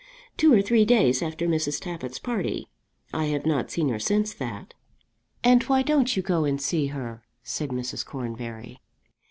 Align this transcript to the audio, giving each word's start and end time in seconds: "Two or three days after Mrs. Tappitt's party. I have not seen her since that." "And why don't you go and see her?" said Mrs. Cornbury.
"Two 0.35 0.51
or 0.51 0.63
three 0.63 0.83
days 0.83 1.21
after 1.21 1.47
Mrs. 1.47 1.79
Tappitt's 1.79 2.17
party. 2.17 2.67
I 3.13 3.25
have 3.25 3.45
not 3.45 3.69
seen 3.69 3.89
her 3.89 3.99
since 3.99 4.33
that." 4.33 4.73
"And 5.43 5.61
why 5.65 5.83
don't 5.83 6.17
you 6.17 6.23
go 6.23 6.43
and 6.43 6.59
see 6.59 6.87
her?" 6.87 7.21
said 7.43 7.69
Mrs. 7.69 8.03
Cornbury. 8.03 8.81